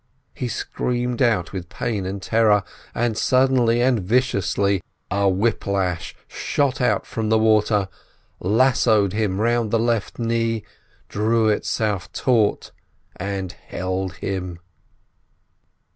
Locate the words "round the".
9.39-9.77